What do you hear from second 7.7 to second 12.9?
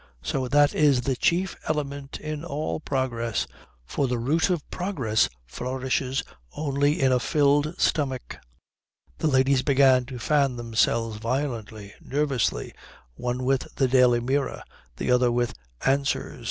stomach." The ladies began to fan themselves violently, nervously,